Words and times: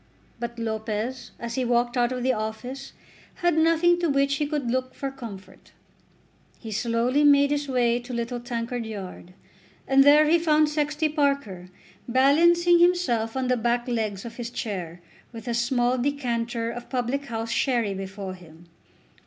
But 0.39 0.57
Lopez 0.57 1.29
as 1.39 1.53
he 1.53 1.63
walked 1.63 1.95
out 1.95 2.11
of 2.11 2.23
the 2.23 2.33
office 2.33 2.93
had 3.35 3.55
nothing 3.55 3.99
to 3.99 4.09
which 4.09 4.37
he 4.37 4.47
could 4.47 4.71
look 4.71 4.95
for 4.95 5.11
comfort. 5.11 5.73
He 6.57 6.71
slowly 6.71 7.23
made 7.23 7.51
his 7.51 7.67
way 7.69 7.99
to 7.99 8.11
Little 8.11 8.39
Tankard 8.39 8.83
Yard, 8.83 9.35
and 9.87 10.03
there 10.03 10.25
he 10.27 10.39
found 10.39 10.69
Sexty 10.69 11.07
Parker 11.07 11.69
balancing 12.07 12.79
himself 12.79 13.37
on 13.37 13.47
the 13.47 13.55
back 13.57 13.87
legs 13.87 14.25
of 14.25 14.37
his 14.37 14.49
chair, 14.49 15.01
with 15.31 15.47
a 15.47 15.53
small 15.53 15.99
decanter 15.99 16.71
of 16.71 16.89
public 16.89 17.25
house 17.25 17.51
sherry 17.51 17.93
before 17.93 18.33
him. 18.33 18.69